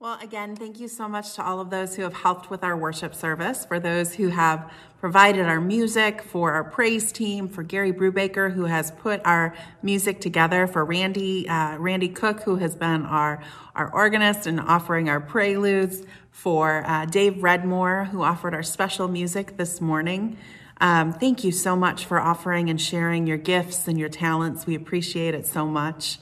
Well, 0.00 0.16
again, 0.22 0.54
thank 0.54 0.78
you 0.78 0.86
so 0.86 1.08
much 1.08 1.34
to 1.34 1.44
all 1.44 1.58
of 1.58 1.70
those 1.70 1.96
who 1.96 2.02
have 2.02 2.14
helped 2.14 2.50
with 2.50 2.62
our 2.62 2.76
worship 2.76 3.16
service, 3.16 3.64
for 3.64 3.80
those 3.80 4.14
who 4.14 4.28
have 4.28 4.72
provided 5.00 5.46
our 5.46 5.60
music, 5.60 6.22
for 6.22 6.52
our 6.52 6.62
praise 6.62 7.10
team, 7.10 7.48
for 7.48 7.64
Gary 7.64 7.92
Brubaker, 7.92 8.54
who 8.54 8.66
has 8.66 8.92
put 8.92 9.20
our 9.24 9.56
music 9.82 10.20
together, 10.20 10.68
for 10.68 10.84
Randy, 10.84 11.48
uh, 11.48 11.78
Randy 11.78 12.08
Cook, 12.08 12.42
who 12.42 12.54
has 12.58 12.76
been 12.76 13.06
our, 13.06 13.42
our 13.74 13.92
organist 13.92 14.46
and 14.46 14.60
offering 14.60 15.08
our 15.08 15.18
preludes, 15.18 16.04
for 16.30 16.84
uh, 16.86 17.04
Dave 17.04 17.38
Redmore, 17.38 18.06
who 18.10 18.22
offered 18.22 18.54
our 18.54 18.62
special 18.62 19.08
music 19.08 19.56
this 19.56 19.80
morning. 19.80 20.38
Um, 20.80 21.12
thank 21.12 21.42
you 21.42 21.50
so 21.50 21.74
much 21.74 22.04
for 22.04 22.20
offering 22.20 22.70
and 22.70 22.80
sharing 22.80 23.26
your 23.26 23.36
gifts 23.36 23.88
and 23.88 23.98
your 23.98 24.10
talents. 24.10 24.64
We 24.64 24.76
appreciate 24.76 25.34
it 25.34 25.44
so 25.44 25.66
much. 25.66 26.18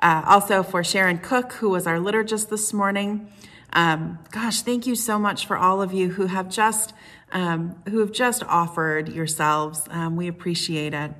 Uh, 0.00 0.22
also 0.26 0.62
for 0.62 0.84
Sharon 0.84 1.18
Cook, 1.18 1.54
who 1.54 1.70
was 1.70 1.86
our 1.86 1.98
liturgist 1.98 2.48
this 2.48 2.72
morning. 2.72 3.30
Um, 3.72 4.18
gosh, 4.30 4.62
thank 4.62 4.86
you 4.86 4.94
so 4.94 5.18
much 5.18 5.46
for 5.46 5.56
all 5.56 5.82
of 5.82 5.92
you 5.92 6.10
who 6.10 6.26
have 6.26 6.48
just 6.48 6.92
um, 7.32 7.82
who 7.88 7.98
have 7.98 8.12
just 8.12 8.44
offered 8.44 9.08
yourselves. 9.08 9.82
Um, 9.90 10.16
we 10.16 10.28
appreciate 10.28 10.94
it. 10.94 11.12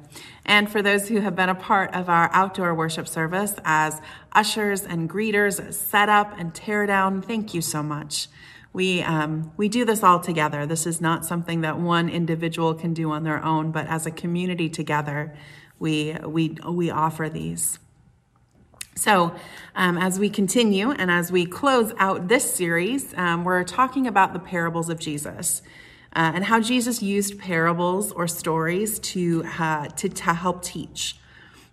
And 0.44 0.70
for 0.70 0.80
those 0.80 1.08
who 1.08 1.20
have 1.20 1.34
been 1.34 1.48
a 1.48 1.54
part 1.54 1.92
of 1.94 2.08
our 2.08 2.30
outdoor 2.32 2.74
worship 2.74 3.08
service 3.08 3.54
as 3.64 4.00
ushers 4.32 4.82
and 4.82 5.10
greeters, 5.10 5.60
as 5.60 5.78
setup 5.78 6.38
and 6.38 6.54
tear 6.54 6.86
down, 6.86 7.22
thank 7.22 7.54
you 7.54 7.60
so 7.60 7.82
much. 7.82 8.28
We, 8.72 9.02
um, 9.02 9.52
we 9.56 9.68
do 9.68 9.84
this 9.84 10.02
all 10.02 10.20
together. 10.20 10.64
This 10.66 10.86
is 10.86 11.00
not 11.00 11.24
something 11.24 11.62
that 11.62 11.78
one 11.78 12.08
individual 12.08 12.74
can 12.74 12.94
do 12.94 13.10
on 13.10 13.24
their 13.24 13.44
own, 13.44 13.72
but 13.72 13.86
as 13.86 14.06
a 14.06 14.10
community 14.10 14.68
together, 14.68 15.34
we, 15.78 16.16
we, 16.24 16.56
we 16.68 16.90
offer 16.90 17.28
these. 17.28 17.78
So, 18.98 19.34
um, 19.74 19.98
as 19.98 20.18
we 20.18 20.30
continue 20.30 20.90
and 20.90 21.10
as 21.10 21.30
we 21.30 21.44
close 21.44 21.92
out 21.98 22.28
this 22.28 22.54
series, 22.54 23.12
um, 23.14 23.44
we're 23.44 23.62
talking 23.62 24.06
about 24.06 24.32
the 24.32 24.38
parables 24.38 24.88
of 24.88 24.98
Jesus 24.98 25.60
uh, 26.14 26.32
and 26.34 26.44
how 26.44 26.60
Jesus 26.60 27.02
used 27.02 27.38
parables 27.38 28.10
or 28.12 28.26
stories 28.26 28.98
to, 29.00 29.44
uh, 29.58 29.88
to, 29.88 30.08
to 30.08 30.32
help 30.32 30.62
teach. 30.62 31.18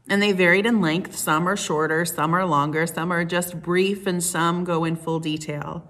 And 0.10 0.22
they 0.22 0.34
varied 0.34 0.66
in 0.66 0.82
length. 0.82 1.16
Some 1.16 1.48
are 1.48 1.56
shorter, 1.56 2.04
some 2.04 2.36
are 2.36 2.46
longer, 2.46 2.86
some 2.86 3.10
are 3.10 3.24
just 3.24 3.62
brief, 3.62 4.06
and 4.06 4.22
some 4.22 4.66
go 4.66 4.84
in 4.84 4.98
full 4.98 5.22
detail. 5.22 5.88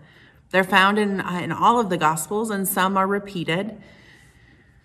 They're 0.51 0.63
found 0.63 0.99
in, 0.99 1.19
uh, 1.19 1.39
in 1.43 1.51
all 1.51 1.79
of 1.79 1.89
the 1.89 1.97
Gospels, 1.97 2.51
and 2.51 2.67
some 2.67 2.95
are 2.95 3.07
repeated. 3.07 3.81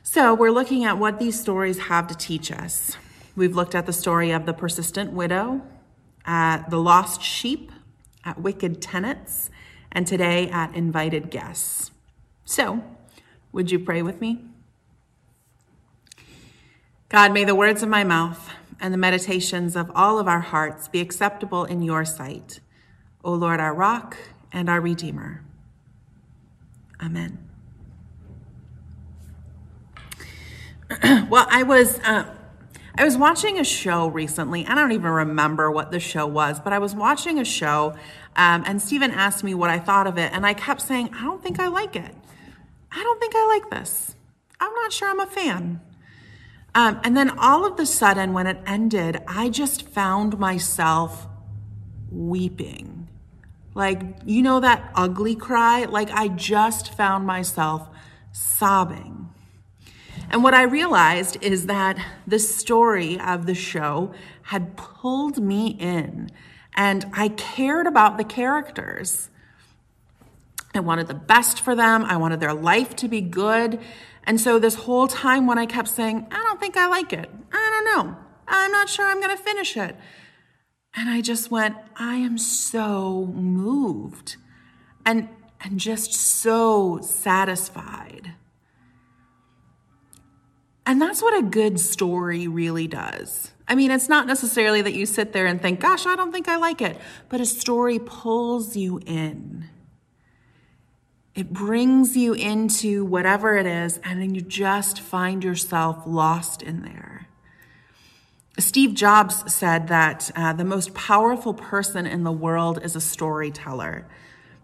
So, 0.02 0.32
we're 0.32 0.50
looking 0.50 0.86
at 0.86 0.96
what 0.96 1.18
these 1.18 1.38
stories 1.38 1.78
have 1.78 2.06
to 2.06 2.14
teach 2.14 2.50
us. 2.50 2.96
We've 3.36 3.54
looked 3.54 3.74
at 3.74 3.84
the 3.84 3.92
story 3.92 4.30
of 4.30 4.46
the 4.46 4.54
persistent 4.54 5.12
widow, 5.12 5.60
at 6.24 6.70
the 6.70 6.78
lost 6.78 7.22
sheep, 7.22 7.72
at 8.24 8.40
wicked 8.40 8.80
tenants, 8.82 9.50
and 9.90 10.06
today 10.06 10.48
at 10.50 10.74
invited 10.74 11.30
guests. 11.30 11.90
So, 12.44 12.84
would 13.52 13.70
you 13.70 13.78
pray 13.78 14.02
with 14.02 14.20
me? 14.20 14.44
God, 17.08 17.32
may 17.32 17.44
the 17.44 17.54
words 17.54 17.82
of 17.82 17.88
my 17.88 18.04
mouth 18.04 18.50
and 18.80 18.92
the 18.92 18.98
meditations 18.98 19.76
of 19.76 19.90
all 19.94 20.18
of 20.18 20.28
our 20.28 20.40
hearts 20.40 20.88
be 20.88 21.00
acceptable 21.00 21.64
in 21.64 21.82
your 21.82 22.04
sight, 22.04 22.60
O 23.24 23.32
Lord, 23.32 23.60
our 23.60 23.74
rock 23.74 24.16
and 24.52 24.68
our 24.68 24.80
redeemer. 24.80 25.42
Amen. 27.00 27.38
well, 31.28 31.46
I 31.50 31.62
was 31.62 31.98
uh, 32.00 32.34
I 32.98 33.04
was 33.04 33.16
watching 33.16 33.60
a 33.60 33.64
show 33.64 34.08
recently. 34.08 34.66
I 34.66 34.74
don't 34.74 34.90
even 34.90 35.10
remember 35.12 35.70
what 35.70 35.92
the 35.92 36.00
show 36.00 36.26
was, 36.26 36.58
but 36.58 36.72
I 36.72 36.80
was 36.80 36.96
watching 36.96 37.38
a 37.38 37.44
show, 37.44 37.94
um, 38.34 38.64
and 38.66 38.82
Stephen 38.82 39.12
asked 39.12 39.44
me 39.44 39.54
what 39.54 39.70
I 39.70 39.78
thought 39.78 40.08
of 40.08 40.18
it, 40.18 40.32
and 40.32 40.44
I 40.44 40.52
kept 40.52 40.82
saying, 40.82 41.10
I 41.14 41.22
don't 41.22 41.40
think 41.40 41.60
I 41.60 41.68
like 41.68 41.94
it. 41.94 42.12
I 42.90 43.00
don't 43.00 43.20
think 43.20 43.34
I 43.36 43.46
like 43.46 43.70
this. 43.70 44.16
I'm 44.58 44.74
not 44.74 44.92
sure 44.92 45.08
I'm 45.08 45.20
a 45.20 45.26
fan. 45.26 45.80
Um, 46.74 47.00
and 47.04 47.16
then 47.16 47.38
all 47.38 47.64
of 47.64 47.76
the 47.76 47.86
sudden, 47.86 48.32
when 48.32 48.48
it 48.48 48.58
ended, 48.66 49.22
I 49.28 49.48
just 49.48 49.88
found 49.88 50.36
myself 50.36 51.28
weeping. 52.10 53.08
Like, 53.74 54.02
you 54.26 54.42
know, 54.42 54.58
that 54.58 54.90
ugly 54.96 55.36
cry? 55.36 55.84
Like, 55.84 56.10
I 56.10 56.26
just 56.26 56.94
found 56.94 57.28
myself 57.28 57.88
sobbing. 58.32 59.27
And 60.30 60.42
what 60.42 60.54
I 60.54 60.62
realized 60.62 61.38
is 61.42 61.66
that 61.66 61.98
the 62.26 62.38
story 62.38 63.18
of 63.18 63.46
the 63.46 63.54
show 63.54 64.12
had 64.42 64.76
pulled 64.76 65.42
me 65.42 65.68
in, 65.68 66.30
and 66.74 67.06
I 67.12 67.28
cared 67.30 67.86
about 67.86 68.18
the 68.18 68.24
characters. 68.24 69.30
I 70.74 70.80
wanted 70.80 71.08
the 71.08 71.14
best 71.14 71.60
for 71.60 71.74
them. 71.74 72.04
I 72.04 72.18
wanted 72.18 72.40
their 72.40 72.54
life 72.54 72.94
to 72.96 73.08
be 73.08 73.20
good. 73.20 73.80
And 74.24 74.38
so 74.40 74.58
this 74.58 74.74
whole 74.74 75.08
time 75.08 75.46
when 75.46 75.58
I 75.58 75.64
kept 75.64 75.88
saying, 75.88 76.26
I 76.30 76.42
don't 76.42 76.60
think 76.60 76.76
I 76.76 76.86
like 76.86 77.12
it. 77.12 77.30
I 77.50 77.82
don't 77.84 78.06
know. 78.06 78.16
I'm 78.46 78.70
not 78.70 78.88
sure 78.88 79.06
I'm 79.06 79.20
going 79.20 79.36
to 79.36 79.42
finish 79.42 79.76
it. 79.76 79.96
And 80.94 81.08
I 81.08 81.20
just 81.20 81.50
went, 81.50 81.76
I 81.96 82.16
am 82.16 82.36
so 82.38 83.26
moved 83.34 84.36
and, 85.06 85.28
and 85.60 85.80
just 85.80 86.12
so 86.12 87.00
satisfied. 87.02 88.34
And 90.88 91.02
that's 91.02 91.20
what 91.20 91.38
a 91.38 91.42
good 91.42 91.78
story 91.78 92.48
really 92.48 92.88
does. 92.88 93.52
I 93.68 93.74
mean, 93.74 93.90
it's 93.90 94.08
not 94.08 94.26
necessarily 94.26 94.80
that 94.80 94.94
you 94.94 95.04
sit 95.04 95.34
there 95.34 95.44
and 95.44 95.60
think, 95.60 95.80
gosh, 95.80 96.06
I 96.06 96.16
don't 96.16 96.32
think 96.32 96.48
I 96.48 96.56
like 96.56 96.80
it, 96.80 96.96
but 97.28 97.42
a 97.42 97.44
story 97.44 97.98
pulls 97.98 98.74
you 98.74 98.98
in. 99.04 99.68
It 101.34 101.52
brings 101.52 102.16
you 102.16 102.32
into 102.32 103.04
whatever 103.04 103.58
it 103.58 103.66
is, 103.66 104.00
and 104.02 104.22
then 104.22 104.34
you 104.34 104.40
just 104.40 104.98
find 104.98 105.44
yourself 105.44 106.04
lost 106.06 106.62
in 106.62 106.80
there. 106.80 107.28
Steve 108.58 108.94
Jobs 108.94 109.52
said 109.52 109.88
that 109.88 110.30
uh, 110.34 110.54
the 110.54 110.64
most 110.64 110.94
powerful 110.94 111.52
person 111.52 112.06
in 112.06 112.24
the 112.24 112.32
world 112.32 112.82
is 112.82 112.96
a 112.96 113.00
storyteller. 113.02 114.08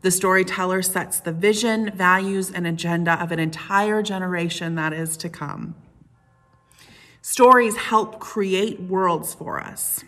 The 0.01 0.11
storyteller 0.11 0.81
sets 0.81 1.21
the 1.21 1.33
vision, 1.33 1.91
values, 1.95 2.51
and 2.51 2.67
agenda 2.67 3.23
of 3.23 3.31
an 3.31 3.39
entire 3.39 4.03
generation 4.03 4.75
that 4.77 4.95
is 4.95 5.19
to 5.19 5.29
come. 5.29 5.75
Stories 7.27 7.75
help 7.75 8.21
create 8.21 8.79
worlds 8.83 9.33
for 9.33 9.59
us. 9.59 10.05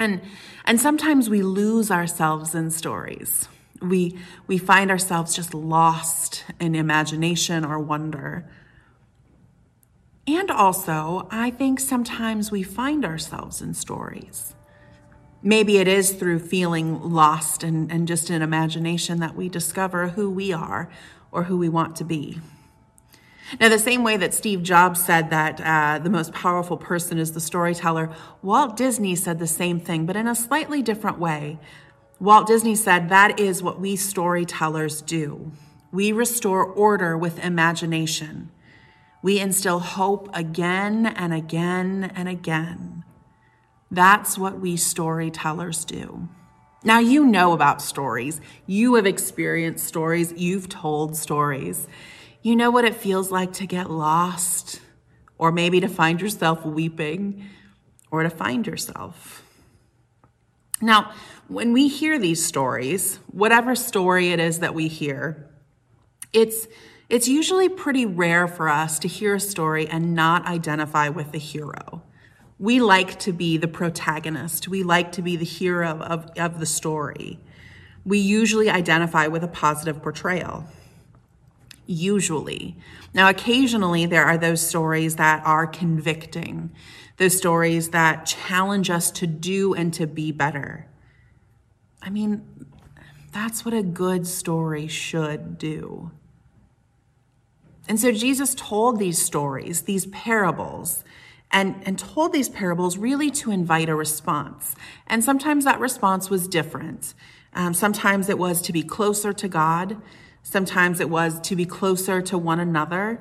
And, 0.00 0.22
and 0.64 0.80
sometimes 0.80 1.28
we 1.28 1.42
lose 1.42 1.90
ourselves 1.90 2.54
in 2.54 2.70
stories. 2.70 3.46
We, 3.82 4.18
we 4.46 4.56
find 4.56 4.90
ourselves 4.90 5.36
just 5.36 5.52
lost 5.52 6.46
in 6.58 6.74
imagination 6.74 7.62
or 7.62 7.78
wonder. 7.78 8.48
And 10.26 10.50
also, 10.50 11.28
I 11.30 11.50
think 11.50 11.78
sometimes 11.78 12.50
we 12.50 12.62
find 12.62 13.04
ourselves 13.04 13.60
in 13.60 13.74
stories. 13.74 14.54
Maybe 15.42 15.76
it 15.76 15.88
is 15.88 16.12
through 16.12 16.38
feeling 16.38 17.12
lost 17.12 17.62
and, 17.62 17.92
and 17.92 18.08
just 18.08 18.30
in 18.30 18.40
imagination 18.40 19.20
that 19.20 19.36
we 19.36 19.50
discover 19.50 20.08
who 20.08 20.30
we 20.30 20.54
are 20.54 20.88
or 21.30 21.42
who 21.42 21.58
we 21.58 21.68
want 21.68 21.96
to 21.96 22.04
be. 22.04 22.38
Now, 23.60 23.68
the 23.68 23.78
same 23.78 24.04
way 24.04 24.16
that 24.18 24.34
Steve 24.34 24.62
Jobs 24.62 25.02
said 25.04 25.30
that 25.30 25.60
uh, 25.60 25.98
the 25.98 26.10
most 26.10 26.32
powerful 26.32 26.76
person 26.76 27.18
is 27.18 27.32
the 27.32 27.40
storyteller, 27.40 28.10
Walt 28.42 28.76
Disney 28.76 29.14
said 29.14 29.38
the 29.38 29.46
same 29.46 29.80
thing, 29.80 30.04
but 30.04 30.16
in 30.16 30.26
a 30.26 30.34
slightly 30.34 30.82
different 30.82 31.18
way. 31.18 31.58
Walt 32.20 32.46
Disney 32.46 32.74
said 32.74 33.08
that 33.08 33.40
is 33.40 33.62
what 33.62 33.80
we 33.80 33.96
storytellers 33.96 35.00
do. 35.00 35.52
We 35.92 36.12
restore 36.12 36.64
order 36.64 37.16
with 37.16 37.38
imagination. 37.38 38.50
We 39.22 39.40
instill 39.40 39.78
hope 39.78 40.28
again 40.34 41.06
and 41.06 41.32
again 41.32 42.12
and 42.14 42.28
again. 42.28 43.04
That's 43.90 44.36
what 44.36 44.60
we 44.60 44.76
storytellers 44.76 45.84
do. 45.84 46.28
Now, 46.84 46.98
you 46.98 47.24
know 47.24 47.52
about 47.52 47.82
stories. 47.82 48.40
You 48.66 48.94
have 48.94 49.06
experienced 49.06 49.86
stories. 49.86 50.32
You've 50.36 50.68
told 50.68 51.16
stories. 51.16 51.88
You 52.42 52.56
know 52.56 52.70
what 52.70 52.84
it 52.84 52.94
feels 52.94 53.30
like 53.30 53.52
to 53.54 53.66
get 53.66 53.90
lost, 53.90 54.80
or 55.38 55.50
maybe 55.50 55.80
to 55.80 55.88
find 55.88 56.20
yourself 56.20 56.64
weeping, 56.64 57.44
or 58.10 58.22
to 58.22 58.30
find 58.30 58.66
yourself. 58.66 59.42
Now, 60.80 61.12
when 61.48 61.72
we 61.72 61.88
hear 61.88 62.18
these 62.18 62.44
stories, 62.44 63.16
whatever 63.32 63.74
story 63.74 64.30
it 64.30 64.38
is 64.38 64.60
that 64.60 64.74
we 64.74 64.88
hear, 64.88 65.50
it's 66.32 66.66
it's 67.08 67.26
usually 67.26 67.70
pretty 67.70 68.04
rare 68.04 68.46
for 68.46 68.68
us 68.68 68.98
to 68.98 69.08
hear 69.08 69.36
a 69.36 69.40
story 69.40 69.88
and 69.88 70.14
not 70.14 70.46
identify 70.46 71.08
with 71.08 71.32
the 71.32 71.38
hero. 71.38 72.02
We 72.58 72.80
like 72.80 73.18
to 73.20 73.32
be 73.32 73.56
the 73.56 73.68
protagonist. 73.68 74.68
We 74.68 74.82
like 74.82 75.12
to 75.12 75.22
be 75.22 75.36
the 75.36 75.44
hero 75.44 75.98
of, 76.00 76.30
of 76.36 76.60
the 76.60 76.66
story. 76.66 77.38
We 78.04 78.18
usually 78.18 78.68
identify 78.68 79.26
with 79.28 79.42
a 79.42 79.48
positive 79.48 80.02
portrayal. 80.02 80.66
Usually. 81.90 82.76
Now, 83.14 83.30
occasionally, 83.30 84.04
there 84.04 84.26
are 84.26 84.36
those 84.36 84.60
stories 84.60 85.16
that 85.16 85.42
are 85.46 85.66
convicting, 85.66 86.70
those 87.16 87.34
stories 87.34 87.88
that 87.90 88.26
challenge 88.26 88.90
us 88.90 89.10
to 89.12 89.26
do 89.26 89.72
and 89.72 89.92
to 89.94 90.06
be 90.06 90.30
better. 90.30 90.86
I 92.02 92.10
mean, 92.10 92.44
That's 93.32 93.64
what 93.64 93.74
a 93.74 93.82
good 93.82 94.26
story 94.26 94.88
should 94.88 95.58
do. 95.58 96.10
And 97.88 97.98
so 97.98 98.12
Jesus 98.12 98.54
told 98.54 98.98
these 98.98 99.18
stories, 99.18 99.82
these 99.82 100.06
parables, 100.06 101.04
and, 101.50 101.76
and 101.86 101.98
told 101.98 102.32
these 102.32 102.48
parables 102.48 102.98
really 102.98 103.30
to 103.30 103.50
invite 103.50 103.88
a 103.88 103.94
response. 103.94 104.74
And 105.06 105.24
sometimes 105.24 105.64
that 105.64 105.80
response 105.80 106.28
was 106.28 106.48
different. 106.48 107.14
Um, 107.54 107.72
sometimes 107.74 108.28
it 108.28 108.38
was 108.38 108.60
to 108.62 108.72
be 108.72 108.82
closer 108.82 109.32
to 109.32 109.48
God. 109.48 110.00
Sometimes 110.50 110.98
it 111.00 111.10
was 111.10 111.38
to 111.40 111.54
be 111.54 111.66
closer 111.66 112.22
to 112.22 112.38
one 112.38 112.58
another 112.58 113.20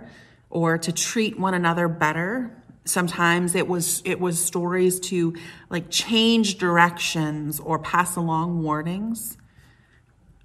or 0.50 0.78
to 0.78 0.94
treat 0.94 1.38
one 1.38 1.54
another 1.54 1.90
better. 1.90 2.56
Sometimes 2.86 3.54
it 3.54 3.68
was 3.68 4.02
it 4.06 4.22
was 4.22 4.42
stories 4.44 5.02
to 5.12 5.36
like 5.70 5.90
change 5.90 6.58
directions 6.58 7.60
or 7.60 7.80
pass 7.80 8.16
along 8.16 8.64
warnings. 8.64 9.38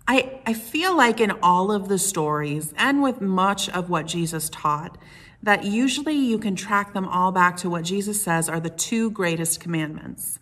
I, 0.08 0.40
I 0.44 0.54
feel 0.54 0.96
like 0.96 1.20
in 1.20 1.30
all 1.40 1.70
of 1.70 1.86
the 1.86 1.98
stories 1.98 2.74
and 2.76 3.00
with 3.00 3.20
much 3.20 3.68
of 3.68 3.88
what 3.88 4.06
Jesus 4.06 4.50
taught, 4.50 4.98
that 5.40 5.64
usually 5.64 6.16
you 6.16 6.36
can 6.36 6.56
track 6.56 6.94
them 6.94 7.06
all 7.06 7.30
back 7.30 7.58
to 7.58 7.70
what 7.70 7.84
Jesus 7.84 8.20
says 8.20 8.48
are 8.48 8.58
the 8.58 8.70
two 8.70 9.08
greatest 9.12 9.60
commandments 9.60 10.40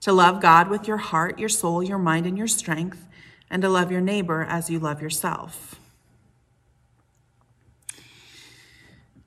to 0.00 0.12
love 0.12 0.42
God 0.42 0.68
with 0.68 0.86
your 0.86 0.98
heart, 0.98 1.38
your 1.38 1.48
soul, 1.48 1.82
your 1.82 1.98
mind, 1.98 2.26
and 2.26 2.36
your 2.36 2.48
strength, 2.48 3.06
and 3.50 3.62
to 3.62 3.68
love 3.68 3.90
your 3.90 4.00
neighbor 4.00 4.46
as 4.48 4.70
you 4.70 4.78
love 4.78 5.02
yourself. 5.02 5.80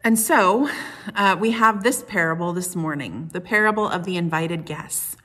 And 0.04 0.20
so 0.20 0.70
uh, 1.16 1.38
we 1.40 1.52
have 1.52 1.84
this 1.84 2.04
parable 2.04 2.52
this 2.52 2.76
morning 2.76 3.30
the 3.32 3.42
parable 3.42 3.88
of 3.88 4.04
the 4.04 4.18
invited 4.18 4.66
guests. 4.66 5.16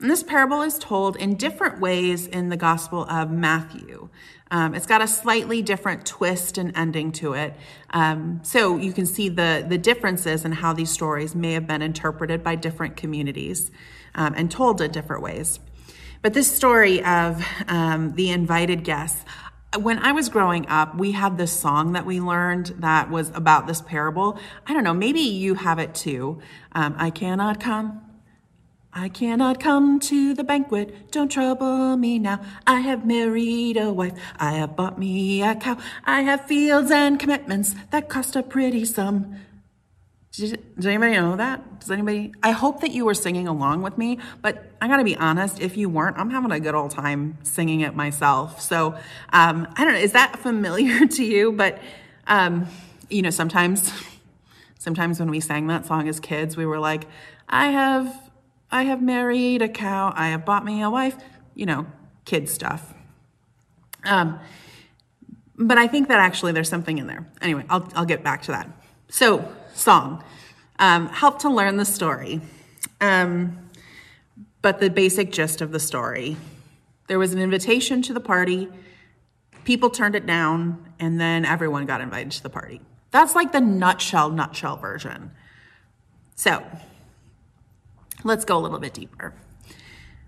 And 0.00 0.10
this 0.10 0.22
parable 0.22 0.62
is 0.62 0.78
told 0.78 1.16
in 1.16 1.34
different 1.34 1.80
ways 1.80 2.26
in 2.26 2.50
the 2.50 2.56
Gospel 2.56 3.04
of 3.10 3.30
Matthew. 3.30 4.08
Um, 4.50 4.74
it's 4.74 4.86
got 4.86 5.02
a 5.02 5.08
slightly 5.08 5.60
different 5.60 6.06
twist 6.06 6.56
and 6.56 6.76
ending 6.76 7.12
to 7.12 7.34
it. 7.34 7.54
Um, 7.90 8.40
so 8.42 8.76
you 8.76 8.92
can 8.92 9.06
see 9.06 9.28
the, 9.28 9.64
the 9.68 9.76
differences 9.76 10.44
in 10.44 10.52
how 10.52 10.72
these 10.72 10.90
stories 10.90 11.34
may 11.34 11.52
have 11.52 11.66
been 11.66 11.82
interpreted 11.82 12.42
by 12.42 12.54
different 12.54 12.96
communities 12.96 13.70
um, 14.14 14.34
and 14.36 14.50
told 14.50 14.80
in 14.80 14.90
different 14.90 15.22
ways. 15.22 15.60
But 16.22 16.34
this 16.34 16.54
story 16.54 17.02
of 17.04 17.44
um, 17.68 18.14
the 18.14 18.30
invited 18.30 18.84
guests, 18.84 19.24
when 19.78 19.98
I 19.98 20.12
was 20.12 20.28
growing 20.28 20.66
up, 20.68 20.96
we 20.96 21.12
had 21.12 21.38
this 21.38 21.52
song 21.52 21.92
that 21.92 22.06
we 22.06 22.20
learned 22.20 22.74
that 22.78 23.10
was 23.10 23.30
about 23.34 23.66
this 23.66 23.80
parable. 23.82 24.38
I 24.66 24.72
don't 24.72 24.84
know, 24.84 24.94
maybe 24.94 25.20
you 25.20 25.54
have 25.54 25.78
it 25.78 25.94
too. 25.94 26.40
Um, 26.72 26.94
I 26.98 27.10
cannot 27.10 27.60
come 27.60 28.02
I 28.92 29.08
cannot 29.08 29.60
come 29.60 30.00
to 30.00 30.34
the 30.34 30.42
banquet, 30.42 31.12
don't 31.12 31.30
trouble 31.30 31.96
me 31.96 32.18
now. 32.18 32.40
I 32.66 32.80
have 32.80 33.06
married 33.06 33.76
a 33.76 33.92
wife, 33.92 34.14
I 34.38 34.52
have 34.54 34.74
bought 34.74 34.98
me 34.98 35.42
a 35.42 35.54
cow. 35.54 35.76
I 36.04 36.22
have 36.22 36.46
fields 36.46 36.90
and 36.90 37.20
commitments 37.20 37.74
that 37.90 38.08
cost 38.08 38.34
a 38.34 38.42
pretty 38.42 38.84
sum. 38.84 39.36
Does 40.38 40.86
anybody 40.86 41.12
know 41.12 41.36
that? 41.36 41.80
Does 41.80 41.90
anybody? 41.90 42.32
I 42.42 42.52
hope 42.52 42.80
that 42.82 42.92
you 42.92 43.04
were 43.04 43.14
singing 43.14 43.48
along 43.48 43.82
with 43.82 43.98
me, 43.98 44.18
but 44.40 44.70
I 44.80 44.86
gotta 44.86 45.02
be 45.02 45.16
honest, 45.16 45.60
if 45.60 45.76
you 45.76 45.88
weren't, 45.88 46.16
I'm 46.16 46.30
having 46.30 46.52
a 46.52 46.60
good 46.60 46.74
old 46.74 46.92
time 46.92 47.38
singing 47.42 47.80
it 47.80 47.96
myself. 47.96 48.60
So, 48.60 48.94
um, 49.32 49.66
I 49.76 49.84
don't 49.84 49.94
know, 49.94 49.98
is 49.98 50.12
that 50.12 50.38
familiar 50.40 51.06
to 51.06 51.24
you? 51.24 51.52
But, 51.52 51.80
um, 52.28 52.68
you 53.10 53.22
know, 53.22 53.30
sometimes, 53.30 53.92
sometimes 54.78 55.18
when 55.18 55.30
we 55.30 55.40
sang 55.40 55.66
that 55.66 55.86
song 55.86 56.08
as 56.08 56.20
kids, 56.20 56.56
we 56.56 56.66
were 56.66 56.78
like, 56.78 57.06
I 57.48 57.68
have 57.68 58.30
I 58.70 58.84
have 58.84 59.02
married 59.02 59.62
a 59.62 59.68
cow. 59.68 60.12
I 60.14 60.28
have 60.28 60.44
bought 60.44 60.64
me 60.64 60.82
a 60.82 60.90
wife. 60.90 61.16
You 61.54 61.66
know, 61.66 61.86
kid 62.24 62.48
stuff. 62.48 62.94
Um, 64.04 64.38
but 65.56 65.76
I 65.76 65.88
think 65.88 66.08
that 66.08 66.20
actually 66.20 66.52
there's 66.52 66.68
something 66.68 66.98
in 66.98 67.08
there. 67.08 67.26
Anyway, 67.42 67.64
I'll, 67.68 67.88
I'll 67.96 68.04
get 68.04 68.22
back 68.22 68.42
to 68.42 68.52
that. 68.52 68.70
So, 69.08 69.52
song. 69.78 70.22
Um, 70.78 71.08
help 71.08 71.40
to 71.40 71.48
learn 71.50 71.76
the 71.76 71.84
story. 71.84 72.40
Um, 73.00 73.70
but 74.62 74.80
the 74.80 74.90
basic 74.90 75.32
gist 75.32 75.60
of 75.60 75.72
the 75.72 75.80
story 75.80 76.36
there 77.06 77.18
was 77.18 77.32
an 77.32 77.38
invitation 77.38 78.02
to 78.02 78.12
the 78.12 78.20
party, 78.20 78.68
people 79.64 79.88
turned 79.88 80.14
it 80.14 80.26
down, 80.26 80.92
and 80.98 81.18
then 81.18 81.46
everyone 81.46 81.86
got 81.86 82.02
invited 82.02 82.32
to 82.32 82.42
the 82.42 82.50
party. 82.50 82.82
That's 83.12 83.34
like 83.34 83.52
the 83.52 83.62
nutshell, 83.62 84.28
nutshell 84.28 84.76
version. 84.76 85.30
So, 86.34 86.62
Let's 88.24 88.44
go 88.44 88.56
a 88.56 88.60
little 88.60 88.78
bit 88.78 88.94
deeper. 88.94 89.34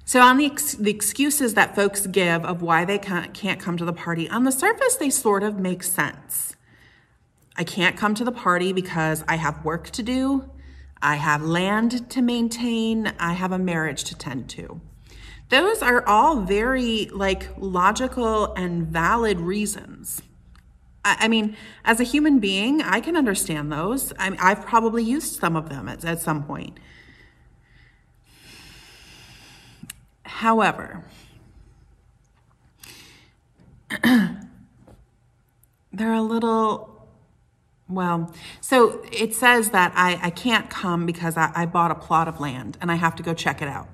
So, 0.04 0.20
on 0.20 0.38
the, 0.38 0.46
ex- 0.46 0.74
the 0.74 0.90
excuses 0.90 1.54
that 1.54 1.74
folks 1.74 2.06
give 2.06 2.44
of 2.44 2.62
why 2.62 2.84
they 2.84 2.98
can't, 2.98 3.32
can't 3.34 3.60
come 3.60 3.76
to 3.76 3.84
the 3.84 3.92
party, 3.92 4.28
on 4.28 4.44
the 4.44 4.52
surface, 4.52 4.96
they 4.96 5.10
sort 5.10 5.42
of 5.42 5.58
make 5.58 5.82
sense. 5.82 6.56
I 7.56 7.64
can't 7.64 7.96
come 7.96 8.14
to 8.14 8.24
the 8.24 8.32
party 8.32 8.72
because 8.72 9.24
I 9.28 9.36
have 9.36 9.64
work 9.64 9.90
to 9.90 10.02
do, 10.02 10.50
I 11.02 11.16
have 11.16 11.42
land 11.42 12.10
to 12.10 12.22
maintain, 12.22 13.12
I 13.18 13.32
have 13.32 13.52
a 13.52 13.58
marriage 13.58 14.04
to 14.04 14.14
tend 14.14 14.48
to. 14.50 14.80
Those 15.48 15.82
are 15.82 16.06
all 16.06 16.42
very 16.42 17.06
like 17.06 17.48
logical 17.58 18.54
and 18.54 18.86
valid 18.86 19.40
reasons. 19.40 20.22
I, 21.04 21.28
mean, 21.28 21.56
as 21.84 21.98
a 21.98 22.04
human 22.04 22.40
being, 22.40 22.82
I 22.82 23.00
can 23.00 23.16
understand 23.16 23.72
those. 23.72 24.12
I, 24.18 24.34
have 24.36 24.66
probably 24.66 25.02
used 25.02 25.40
some 25.40 25.56
of 25.56 25.70
them 25.70 25.88
at, 25.88 26.04
at 26.04 26.20
some 26.20 26.44
point. 26.44 26.78
However, 30.24 31.04
they're 35.92 36.12
a 36.12 36.22
little, 36.22 36.99
well, 37.90 38.32
so 38.60 39.02
it 39.12 39.34
says 39.34 39.70
that 39.70 39.92
I, 39.94 40.18
I 40.22 40.30
can't 40.30 40.70
come 40.70 41.06
because 41.06 41.36
I, 41.36 41.50
I 41.54 41.66
bought 41.66 41.90
a 41.90 41.94
plot 41.94 42.28
of 42.28 42.40
land 42.40 42.78
and 42.80 42.90
I 42.90 42.94
have 42.94 43.16
to 43.16 43.22
go 43.22 43.34
check 43.34 43.60
it 43.60 43.68
out, 43.68 43.88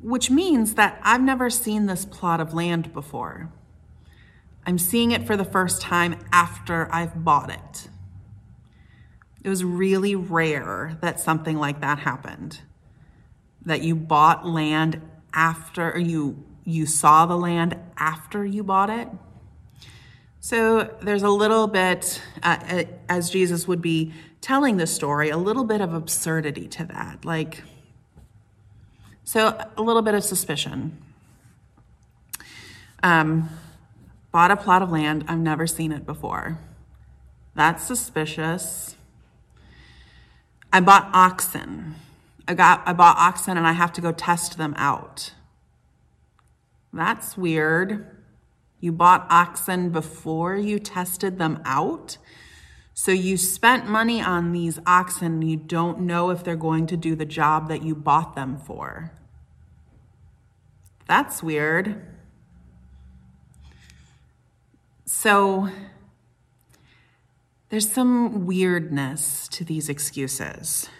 which 0.00 0.30
means 0.30 0.74
that 0.74 1.00
I've 1.02 1.22
never 1.22 1.48
seen 1.48 1.86
this 1.86 2.04
plot 2.04 2.40
of 2.40 2.52
land 2.52 2.92
before. 2.92 3.50
I'm 4.66 4.78
seeing 4.78 5.10
it 5.10 5.26
for 5.26 5.36
the 5.36 5.44
first 5.44 5.80
time 5.80 6.18
after 6.32 6.88
I've 6.92 7.24
bought 7.24 7.50
it. 7.50 7.88
It 9.42 9.48
was 9.48 9.64
really 9.64 10.14
rare 10.14 10.98
that 11.00 11.18
something 11.18 11.58
like 11.58 11.80
that 11.80 12.00
happened. 12.00 12.60
That 13.64 13.82
you 13.82 13.96
bought 13.96 14.46
land 14.46 15.00
after 15.34 15.98
you 15.98 16.44
you 16.64 16.86
saw 16.86 17.26
the 17.26 17.36
land 17.36 17.76
after 17.96 18.44
you 18.44 18.62
bought 18.62 18.88
it. 18.88 19.08
So 20.44 20.92
there's 21.00 21.22
a 21.22 21.30
little 21.30 21.68
bit, 21.68 22.20
uh, 22.42 22.58
uh, 22.68 22.84
as 23.08 23.30
Jesus 23.30 23.68
would 23.68 23.80
be 23.80 24.12
telling 24.40 24.76
the 24.76 24.88
story, 24.88 25.30
a 25.30 25.36
little 25.36 25.62
bit 25.62 25.80
of 25.80 25.94
absurdity 25.94 26.66
to 26.66 26.84
that. 26.86 27.24
Like, 27.24 27.62
so 29.22 29.56
a 29.76 29.82
little 29.82 30.02
bit 30.02 30.14
of 30.14 30.24
suspicion. 30.24 31.00
Um, 33.04 33.50
bought 34.32 34.50
a 34.50 34.56
plot 34.56 34.82
of 34.82 34.90
land, 34.90 35.26
I've 35.28 35.38
never 35.38 35.68
seen 35.68 35.92
it 35.92 36.04
before. 36.04 36.58
That's 37.54 37.84
suspicious. 37.84 38.96
I 40.72 40.80
bought 40.80 41.08
oxen. 41.12 41.94
I 42.48 42.54
got 42.54 42.82
I 42.84 42.92
bought 42.94 43.16
oxen 43.16 43.56
and 43.56 43.64
I 43.64 43.74
have 43.74 43.92
to 43.92 44.00
go 44.00 44.10
test 44.10 44.58
them 44.58 44.74
out. 44.76 45.34
That's 46.92 47.36
weird. 47.36 48.21
You 48.82 48.90
bought 48.90 49.28
oxen 49.30 49.90
before 49.90 50.56
you 50.56 50.80
tested 50.80 51.38
them 51.38 51.62
out? 51.64 52.18
So 52.94 53.12
you 53.12 53.36
spent 53.36 53.86
money 53.86 54.20
on 54.20 54.50
these 54.50 54.80
oxen 54.84 55.40
you 55.40 55.56
don't 55.56 56.00
know 56.00 56.30
if 56.30 56.42
they're 56.42 56.56
going 56.56 56.88
to 56.88 56.96
do 56.96 57.14
the 57.14 57.24
job 57.24 57.68
that 57.68 57.84
you 57.84 57.94
bought 57.94 58.34
them 58.34 58.58
for. 58.58 59.12
That's 61.06 61.44
weird. 61.44 62.04
So 65.04 65.68
there's 67.68 67.88
some 67.88 68.46
weirdness 68.46 69.46
to 69.46 69.64
these 69.64 69.88
excuses. 69.88 70.90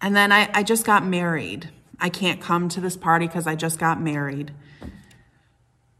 And 0.00 0.16
then 0.16 0.32
I, 0.32 0.48
I 0.54 0.62
just 0.62 0.86
got 0.86 1.04
married. 1.04 1.68
I 2.00 2.08
can't 2.08 2.40
come 2.40 2.70
to 2.70 2.80
this 2.80 2.96
party 2.96 3.26
because 3.26 3.46
I 3.46 3.54
just 3.54 3.78
got 3.78 4.00
married. 4.00 4.52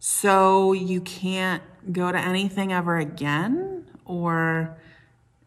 So 0.07 0.75
you 0.75 1.01
can't 1.01 1.63
go 1.91 2.13
to 2.13 2.19
anything 2.19 2.75
ever 2.75 2.99
again? 2.99 3.87
Or, 4.05 4.77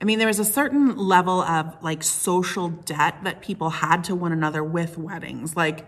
I 0.02 0.04
mean, 0.04 0.18
there 0.18 0.28
was 0.28 0.40
a 0.40 0.46
certain 0.46 0.98
level 0.98 1.44
of 1.44 1.78
like 1.84 2.02
social 2.02 2.70
debt 2.70 3.20
that 3.24 3.44
people 3.44 3.70
had 3.70 4.04
to 4.06 4.16
one 4.16 4.32
another 4.32 4.64
with 4.64 4.98
weddings. 4.98 5.56
Like, 5.56 5.86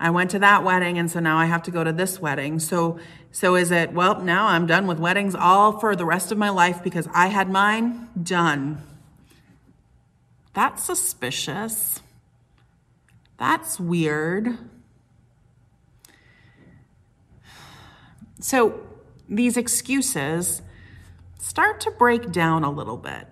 I 0.00 0.08
went 0.08 0.30
to 0.30 0.38
that 0.38 0.64
wedding 0.64 0.96
and 0.96 1.10
so 1.10 1.20
now 1.20 1.36
I 1.36 1.44
have 1.44 1.62
to 1.64 1.70
go 1.70 1.84
to 1.84 1.92
this 1.92 2.18
wedding. 2.18 2.58
So 2.58 2.98
so 3.32 3.54
is 3.54 3.70
it 3.70 3.92
well 3.92 4.22
now 4.22 4.46
I'm 4.46 4.66
done 4.66 4.86
with 4.86 4.98
weddings 4.98 5.34
all 5.34 5.78
for 5.78 5.94
the 5.94 6.06
rest 6.06 6.32
of 6.32 6.38
my 6.38 6.48
life 6.48 6.82
because 6.82 7.06
I 7.12 7.26
had 7.26 7.50
mine 7.50 8.08
done. 8.22 8.82
That's 10.54 10.82
suspicious. 10.82 12.00
That's 13.36 13.78
weird. 13.78 14.56
So 18.46 18.78
these 19.28 19.56
excuses 19.56 20.62
start 21.36 21.80
to 21.80 21.90
break 21.90 22.30
down 22.30 22.62
a 22.62 22.70
little 22.70 22.96
bit. 22.96 23.26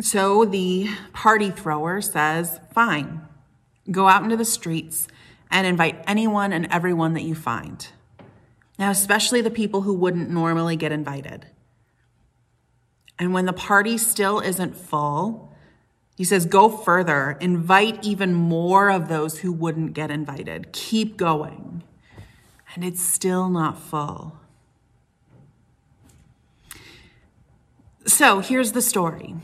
So 0.00 0.44
the 0.44 0.88
party 1.12 1.50
thrower 1.50 2.00
says, 2.00 2.60
Fine, 2.72 3.22
go 3.90 4.06
out 4.06 4.22
into 4.22 4.36
the 4.36 4.44
streets 4.44 5.08
and 5.50 5.66
invite 5.66 6.00
anyone 6.06 6.52
and 6.52 6.68
everyone 6.70 7.14
that 7.14 7.24
you 7.24 7.34
find. 7.34 7.88
Now, 8.78 8.92
especially 8.92 9.40
the 9.40 9.50
people 9.50 9.82
who 9.82 9.94
wouldn't 9.94 10.30
normally 10.30 10.76
get 10.76 10.92
invited. 10.92 11.48
And 13.18 13.34
when 13.34 13.46
the 13.46 13.52
party 13.52 13.98
still 13.98 14.38
isn't 14.38 14.76
full, 14.76 15.45
he 16.16 16.24
says, 16.24 16.46
Go 16.46 16.68
further, 16.70 17.36
invite 17.40 18.02
even 18.02 18.34
more 18.34 18.90
of 18.90 19.08
those 19.08 19.38
who 19.38 19.52
wouldn't 19.52 19.92
get 19.92 20.10
invited. 20.10 20.72
Keep 20.72 21.16
going. 21.16 21.82
And 22.74 22.84
it's 22.84 23.02
still 23.02 23.48
not 23.48 23.78
full. 23.78 24.38
So 28.06 28.40
here's 28.40 28.72
the 28.72 28.82
story 28.82 29.34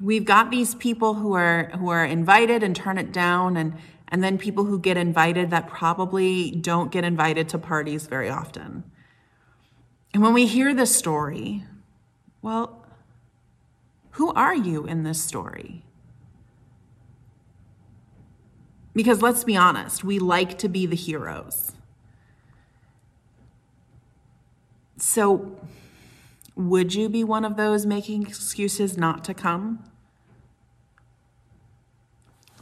we've 0.00 0.24
got 0.24 0.50
these 0.50 0.74
people 0.74 1.14
who 1.14 1.34
are 1.34 1.70
who 1.78 1.88
are 1.88 2.04
invited 2.04 2.62
and 2.62 2.74
turn 2.74 2.98
it 2.98 3.12
down 3.12 3.56
and 3.56 3.74
and 4.08 4.22
then 4.22 4.36
people 4.36 4.64
who 4.64 4.78
get 4.78 4.96
invited 4.96 5.50
that 5.50 5.68
probably 5.68 6.50
don't 6.50 6.92
get 6.92 7.04
invited 7.04 7.48
to 7.50 7.58
parties 7.58 8.06
very 8.06 8.28
often. 8.28 8.84
And 10.12 10.22
when 10.22 10.34
we 10.34 10.46
hear 10.46 10.74
this 10.74 10.94
story, 10.94 11.64
well, 12.42 12.84
who 14.12 14.30
are 14.34 14.54
you 14.54 14.84
in 14.84 15.04
this 15.04 15.22
story? 15.22 15.84
Because 18.94 19.22
let's 19.22 19.44
be 19.44 19.56
honest, 19.56 20.04
we 20.04 20.18
like 20.18 20.58
to 20.58 20.68
be 20.68 20.86
the 20.86 20.96
heroes. 20.96 21.72
So, 24.98 25.58
would 26.54 26.94
you 26.94 27.08
be 27.08 27.24
one 27.24 27.44
of 27.44 27.56
those 27.56 27.86
making 27.86 28.26
excuses 28.26 28.96
not 28.96 29.24
to 29.24 29.34
come? 29.34 29.82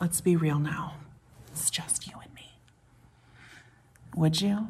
Let's 0.01 0.21
be 0.21 0.37
real 0.37 0.59
now. 0.59 0.95
It's 1.49 1.69
just 1.69 2.07
you 2.07 2.15
and 2.23 2.33
me. 2.35 2.53
Would 4.17 4.41
you? 4.41 4.69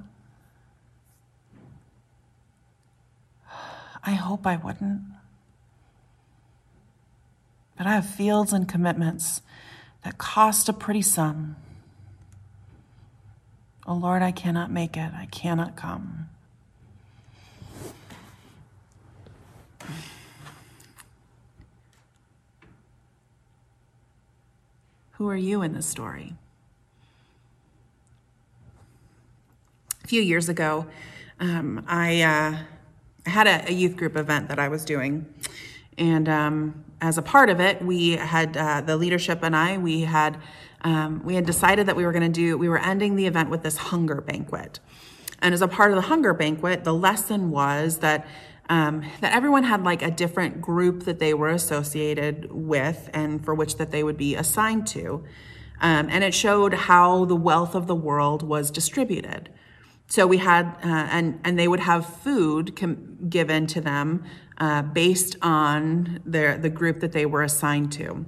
I 4.02 4.12
hope 4.12 4.46
I 4.46 4.56
wouldn't. 4.56 5.02
But 7.76 7.86
I 7.86 7.92
have 7.92 8.06
fields 8.06 8.52
and 8.52 8.66
commitments 8.66 9.42
that 10.04 10.18
cost 10.18 10.68
a 10.68 10.72
pretty 10.72 11.02
sum. 11.02 11.56
Oh 13.86 13.94
Lord, 13.94 14.22
I 14.22 14.32
cannot 14.32 14.70
make 14.70 14.96
it. 14.96 15.12
I 15.14 15.26
cannot 15.26 15.76
come. 15.76 16.28
Who 25.12 25.28
are 25.28 25.36
you 25.36 25.60
in 25.60 25.74
this 25.74 25.86
story? 25.86 26.34
A 30.02 30.06
few 30.06 30.22
years 30.22 30.48
ago, 30.48 30.86
um, 31.38 31.84
I, 31.86 32.22
uh, 32.22 32.58
had 33.26 33.46
a, 33.46 33.68
a, 33.68 33.72
youth 33.72 33.96
group 33.96 34.16
event 34.16 34.48
that 34.48 34.58
I 34.58 34.68
was 34.68 34.84
doing. 34.84 35.26
And 35.98 36.28
um, 36.28 36.84
as 37.00 37.18
a 37.18 37.22
part 37.22 37.50
of 37.50 37.60
it, 37.60 37.82
we 37.82 38.12
had 38.12 38.56
uh, 38.56 38.80
the 38.82 38.96
leadership 38.96 39.40
and 39.42 39.56
I, 39.56 39.78
we 39.78 40.02
had 40.02 40.38
um, 40.82 41.22
we 41.24 41.34
had 41.34 41.44
decided 41.44 41.86
that 41.88 41.96
we 41.96 42.06
were 42.06 42.12
going 42.12 42.22
to 42.22 42.40
do, 42.40 42.56
we 42.56 42.68
were 42.68 42.78
ending 42.78 43.16
the 43.16 43.26
event 43.26 43.50
with 43.50 43.62
this 43.62 43.76
hunger 43.76 44.22
banquet. 44.22 44.80
And 45.42 45.52
as 45.52 45.60
a 45.60 45.68
part 45.68 45.90
of 45.90 45.96
the 45.96 46.02
hunger 46.02 46.32
banquet, 46.32 46.84
the 46.84 46.94
lesson 46.94 47.50
was 47.50 47.98
that 47.98 48.26
um, 48.70 49.04
that 49.20 49.34
everyone 49.34 49.64
had 49.64 49.82
like 49.82 50.00
a 50.00 50.10
different 50.10 50.62
group 50.62 51.04
that 51.04 51.18
they 51.18 51.34
were 51.34 51.48
associated 51.48 52.52
with 52.52 53.10
and 53.12 53.44
for 53.44 53.52
which 53.52 53.76
that 53.76 53.90
they 53.90 54.04
would 54.04 54.16
be 54.16 54.36
assigned 54.36 54.86
to. 54.88 55.24
Um, 55.80 56.08
and 56.08 56.22
it 56.22 56.34
showed 56.34 56.72
how 56.72 57.24
the 57.24 57.34
wealth 57.34 57.74
of 57.74 57.88
the 57.88 57.96
world 57.96 58.42
was 58.42 58.70
distributed. 58.70 59.50
So 60.06 60.26
we 60.26 60.38
had, 60.38 60.66
uh, 60.84 61.08
and 61.10 61.40
and 61.44 61.58
they 61.58 61.68
would 61.68 61.80
have 61.80 62.06
food 62.06 62.76
com- 62.76 63.28
given 63.28 63.66
to 63.68 63.80
them 63.80 64.24
uh, 64.60 64.82
based 64.82 65.36
on 65.42 66.20
their 66.24 66.56
the 66.56 66.70
group 66.70 67.00
that 67.00 67.12
they 67.12 67.26
were 67.26 67.42
assigned 67.42 67.90
to. 67.92 68.24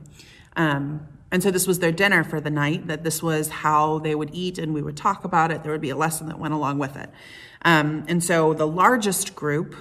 Um, 0.56 1.06
and 1.30 1.42
so 1.42 1.50
this 1.50 1.66
was 1.66 1.78
their 1.78 1.92
dinner 1.92 2.24
for 2.24 2.40
the 2.40 2.50
night. 2.50 2.88
That 2.88 3.04
this 3.04 3.22
was 3.22 3.48
how 3.48 4.00
they 4.00 4.14
would 4.14 4.30
eat, 4.32 4.58
and 4.58 4.74
we 4.74 4.82
would 4.82 4.96
talk 4.96 5.24
about 5.24 5.50
it. 5.50 5.62
There 5.62 5.72
would 5.72 5.80
be 5.80 5.90
a 5.90 5.96
lesson 5.96 6.26
that 6.26 6.38
went 6.38 6.52
along 6.52 6.78
with 6.78 6.96
it. 6.96 7.10
Um, 7.64 8.04
and 8.08 8.24
so 8.24 8.52
the 8.54 8.66
largest 8.66 9.36
group 9.36 9.76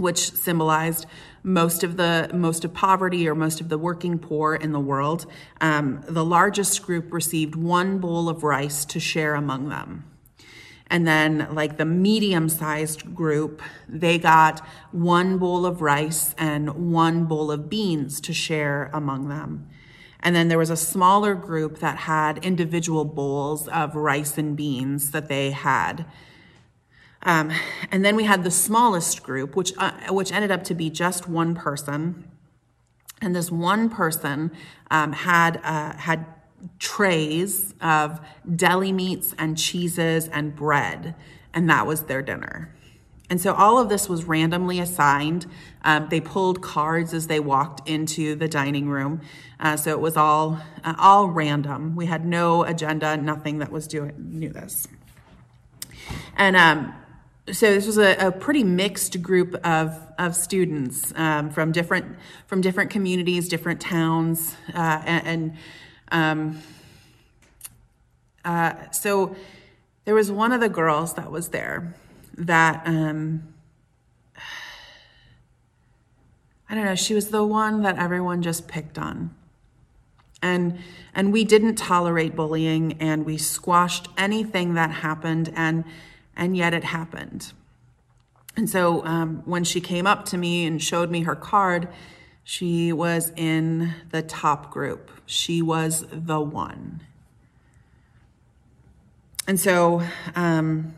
which 0.00 0.32
symbolized 0.32 1.06
most 1.42 1.84
of 1.84 1.96
the 1.96 2.30
most 2.32 2.64
of 2.64 2.72
poverty 2.72 3.28
or 3.28 3.34
most 3.34 3.60
of 3.60 3.68
the 3.68 3.78
working 3.78 4.18
poor 4.18 4.54
in 4.54 4.72
the 4.72 4.80
world. 4.80 5.26
Um, 5.60 6.02
the 6.08 6.24
largest 6.24 6.82
group 6.82 7.12
received 7.12 7.54
one 7.54 7.98
bowl 7.98 8.28
of 8.28 8.42
rice 8.42 8.84
to 8.86 8.98
share 9.00 9.34
among 9.34 9.68
them. 9.68 10.09
And 10.90 11.06
then, 11.06 11.46
like 11.52 11.76
the 11.76 11.84
medium 11.84 12.48
sized 12.48 13.14
group, 13.14 13.62
they 13.88 14.18
got 14.18 14.66
one 14.90 15.38
bowl 15.38 15.64
of 15.64 15.80
rice 15.80 16.34
and 16.36 16.92
one 16.92 17.26
bowl 17.26 17.52
of 17.52 17.70
beans 17.70 18.20
to 18.22 18.32
share 18.32 18.90
among 18.92 19.28
them. 19.28 19.68
And 20.18 20.34
then 20.34 20.48
there 20.48 20.58
was 20.58 20.68
a 20.68 20.76
smaller 20.76 21.34
group 21.34 21.78
that 21.78 21.96
had 21.96 22.44
individual 22.44 23.04
bowls 23.04 23.68
of 23.68 23.94
rice 23.94 24.36
and 24.36 24.56
beans 24.56 25.12
that 25.12 25.28
they 25.28 25.52
had. 25.52 26.04
Um, 27.22 27.52
and 27.90 28.04
then 28.04 28.16
we 28.16 28.24
had 28.24 28.44
the 28.44 28.50
smallest 28.50 29.22
group, 29.22 29.54
which 29.54 29.72
uh, 29.78 29.92
which 30.10 30.32
ended 30.32 30.50
up 30.50 30.64
to 30.64 30.74
be 30.74 30.90
just 30.90 31.28
one 31.28 31.54
person. 31.54 32.28
And 33.22 33.36
this 33.36 33.50
one 33.50 33.90
person 33.90 34.50
um, 34.90 35.12
had 35.12 35.60
uh, 35.62 35.96
had 35.96 36.26
trays 36.78 37.74
of 37.80 38.20
deli 38.56 38.92
meats 38.92 39.34
and 39.38 39.56
cheeses 39.56 40.28
and 40.28 40.54
bread, 40.54 41.14
and 41.54 41.68
that 41.70 41.86
was 41.86 42.04
their 42.04 42.22
dinner. 42.22 42.74
And 43.28 43.40
so 43.40 43.54
all 43.54 43.78
of 43.78 43.88
this 43.88 44.08
was 44.08 44.24
randomly 44.24 44.80
assigned. 44.80 45.46
Um, 45.84 46.08
they 46.10 46.20
pulled 46.20 46.60
cards 46.60 47.14
as 47.14 47.28
they 47.28 47.38
walked 47.38 47.88
into 47.88 48.34
the 48.34 48.48
dining 48.48 48.88
room, 48.88 49.20
uh, 49.60 49.76
so 49.76 49.90
it 49.90 50.00
was 50.00 50.16
all 50.16 50.60
uh, 50.84 50.94
all 50.98 51.28
random. 51.28 51.94
We 51.94 52.06
had 52.06 52.26
no 52.26 52.64
agenda, 52.64 53.16
nothing 53.16 53.58
that 53.58 53.70
was 53.70 53.86
doing 53.86 54.14
knew 54.18 54.50
this. 54.50 54.88
And 56.36 56.56
um, 56.56 56.92
so 57.52 57.72
this 57.72 57.86
was 57.86 57.98
a, 57.98 58.14
a, 58.16 58.32
pretty 58.32 58.64
mixed 58.64 59.22
group 59.22 59.54
of, 59.64 59.98
of 60.18 60.36
students 60.36 61.12
um, 61.16 61.50
from 61.50 61.72
different 61.72 62.16
from 62.46 62.60
different 62.60 62.90
communities, 62.90 63.48
different 63.48 63.80
towns, 63.80 64.54
uh, 64.74 65.02
and, 65.04 65.26
and 65.26 65.56
um, 66.10 66.62
uh, 68.44 68.90
so 68.90 69.36
there 70.04 70.14
was 70.14 70.30
one 70.30 70.52
of 70.52 70.60
the 70.60 70.68
girls 70.68 71.14
that 71.14 71.30
was 71.30 71.48
there 71.48 71.94
that 72.36 72.82
um, 72.86 73.54
I 76.68 76.74
don't 76.74 76.84
know. 76.84 76.94
She 76.94 77.14
was 77.14 77.30
the 77.30 77.44
one 77.44 77.82
that 77.82 77.98
everyone 77.98 78.42
just 78.42 78.68
picked 78.68 78.98
on, 78.98 79.34
and 80.40 80.78
and 81.14 81.32
we 81.32 81.44
didn't 81.44 81.74
tolerate 81.74 82.36
bullying, 82.36 82.96
and 83.00 83.26
we 83.26 83.36
squashed 83.38 84.08
anything 84.16 84.74
that 84.74 84.90
happened, 84.90 85.52
and 85.56 85.84
and 86.36 86.56
yet 86.56 86.72
it 86.72 86.84
happened. 86.84 87.52
And 88.56 88.70
so 88.70 89.04
um, 89.04 89.42
when 89.44 89.64
she 89.64 89.80
came 89.80 90.06
up 90.06 90.24
to 90.26 90.38
me 90.38 90.64
and 90.64 90.82
showed 90.82 91.10
me 91.10 91.22
her 91.22 91.34
card, 91.36 91.88
she 92.50 92.92
was 92.92 93.30
in 93.36 93.94
the 94.10 94.22
top 94.22 94.72
group. 94.72 95.08
She 95.24 95.62
was 95.62 96.04
the 96.10 96.40
one. 96.40 97.00
And 99.46 99.60
so 99.60 100.02
um, 100.34 100.92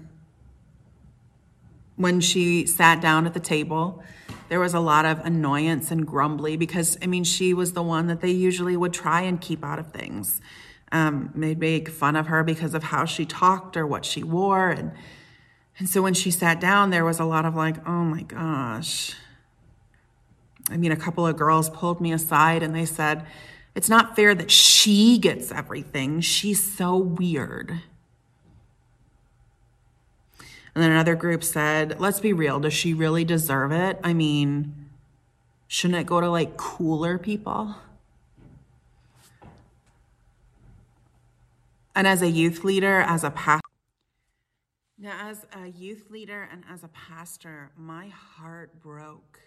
when 1.96 2.22
she 2.22 2.64
sat 2.64 3.02
down 3.02 3.26
at 3.26 3.34
the 3.34 3.40
table, 3.40 4.02
there 4.48 4.60
was 4.60 4.72
a 4.72 4.80
lot 4.80 5.04
of 5.04 5.18
annoyance 5.26 5.90
and 5.90 6.06
grumbly 6.06 6.56
because, 6.56 6.96
I 7.02 7.06
mean, 7.06 7.22
she 7.22 7.52
was 7.52 7.74
the 7.74 7.82
one 7.82 8.06
that 8.06 8.22
they 8.22 8.30
usually 8.30 8.74
would 8.74 8.94
try 8.94 9.20
and 9.20 9.38
keep 9.38 9.62
out 9.62 9.78
of 9.78 9.92
things. 9.92 10.40
Um, 10.90 11.32
they'd 11.34 11.58
make 11.58 11.90
fun 11.90 12.16
of 12.16 12.28
her 12.28 12.42
because 12.42 12.72
of 12.72 12.84
how 12.84 13.04
she 13.04 13.26
talked 13.26 13.76
or 13.76 13.86
what 13.86 14.06
she 14.06 14.22
wore. 14.22 14.70
And 14.70 14.92
and 15.78 15.86
so 15.86 16.00
when 16.00 16.14
she 16.14 16.30
sat 16.30 16.60
down, 16.60 16.88
there 16.88 17.04
was 17.04 17.20
a 17.20 17.26
lot 17.26 17.44
of 17.44 17.54
like, 17.54 17.86
oh 17.86 18.04
my 18.04 18.22
gosh. 18.22 19.14
I 20.70 20.76
mean, 20.76 20.92
a 20.92 20.96
couple 20.96 21.26
of 21.26 21.36
girls 21.36 21.68
pulled 21.70 22.00
me 22.00 22.12
aside 22.12 22.62
and 22.62 22.74
they 22.74 22.84
said, 22.84 23.26
it's 23.74 23.88
not 23.88 24.16
fair 24.16 24.34
that 24.34 24.50
she 24.50 25.18
gets 25.18 25.50
everything. 25.50 26.20
She's 26.20 26.62
so 26.62 26.96
weird. 26.96 27.80
And 30.74 30.82
then 30.82 30.90
another 30.90 31.14
group 31.14 31.44
said, 31.44 32.00
let's 32.00 32.20
be 32.20 32.32
real. 32.32 32.60
Does 32.60 32.72
she 32.72 32.94
really 32.94 33.24
deserve 33.24 33.72
it? 33.72 33.98
I 34.02 34.14
mean, 34.14 34.88
shouldn't 35.68 36.00
it 36.00 36.06
go 36.06 36.20
to 36.20 36.30
like 36.30 36.56
cooler 36.56 37.18
people? 37.18 37.74
And 41.94 42.06
as 42.06 42.22
a 42.22 42.28
youth 42.30 42.64
leader, 42.64 43.00
as 43.00 43.22
a 43.22 43.30
pastor, 43.30 43.60
Now, 44.98 45.28
as 45.28 45.44
a 45.52 45.66
youth 45.68 46.10
leader 46.10 46.48
and 46.50 46.64
as 46.70 46.84
a 46.84 46.88
pastor, 46.88 47.70
my 47.76 48.08
heart 48.08 48.80
broke. 48.80 49.40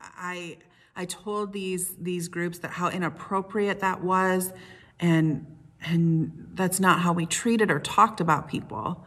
I 0.00 0.58
I 0.96 1.04
told 1.04 1.52
these 1.52 1.94
these 1.96 2.28
groups 2.28 2.58
that 2.58 2.70
how 2.70 2.88
inappropriate 2.88 3.80
that 3.80 4.02
was, 4.02 4.52
and 4.98 5.46
and 5.82 6.48
that's 6.54 6.80
not 6.80 7.00
how 7.00 7.12
we 7.12 7.26
treated 7.26 7.70
or 7.70 7.80
talked 7.80 8.20
about 8.20 8.48
people. 8.48 9.06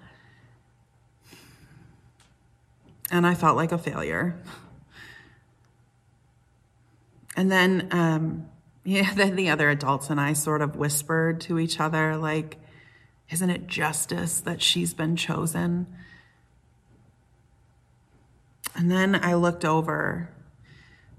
And 3.12 3.28
I 3.28 3.36
felt 3.36 3.56
like 3.56 3.72
a 3.72 3.78
failure. 3.78 4.42
And 7.36 7.52
then, 7.52 7.88
um, 7.92 8.48
yeah, 8.84 9.14
then 9.14 9.36
the 9.36 9.50
other 9.50 9.70
adults 9.70 10.10
and 10.10 10.20
I 10.20 10.34
sort 10.34 10.62
of 10.62 10.76
whispered 10.76 11.42
to 11.42 11.60
each 11.60 11.80
other, 11.80 12.18
like, 12.18 12.58
isn't 13.30 13.50
it 13.50 13.68
justice 13.68 14.42
that 14.42 14.62
she's 14.62 14.94
been 14.94 15.16
chosen? 15.16 15.88
And 18.76 18.92
then 18.92 19.16
I 19.16 19.36
looked 19.36 19.64
over, 19.64 20.30